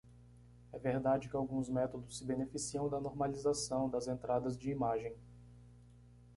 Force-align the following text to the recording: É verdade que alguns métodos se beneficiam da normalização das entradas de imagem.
É 0.73 0.79
verdade 0.79 1.29
que 1.29 1.35
alguns 1.35 1.69
métodos 1.69 2.17
se 2.17 2.25
beneficiam 2.25 2.89
da 2.89 2.99
normalização 2.99 3.87
das 3.87 4.07
entradas 4.07 4.57
de 4.57 4.71
imagem. 4.71 5.13